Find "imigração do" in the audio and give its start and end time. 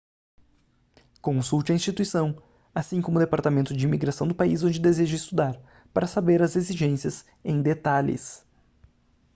3.85-4.33